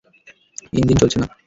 [0.73, 1.27] Engine চলছে না।